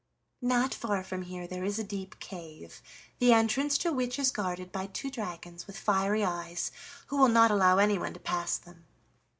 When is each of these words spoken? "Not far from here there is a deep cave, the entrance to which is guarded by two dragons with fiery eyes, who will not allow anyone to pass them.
"Not 0.41 0.73
far 0.73 1.03
from 1.03 1.21
here 1.21 1.45
there 1.45 1.63
is 1.63 1.77
a 1.77 1.83
deep 1.83 2.19
cave, 2.19 2.81
the 3.19 3.31
entrance 3.33 3.77
to 3.77 3.91
which 3.93 4.17
is 4.17 4.31
guarded 4.31 4.71
by 4.71 4.87
two 4.87 5.11
dragons 5.11 5.67
with 5.67 5.77
fiery 5.77 6.25
eyes, 6.25 6.71
who 7.09 7.17
will 7.17 7.29
not 7.29 7.51
allow 7.51 7.77
anyone 7.77 8.15
to 8.15 8.19
pass 8.19 8.57
them. 8.57 8.87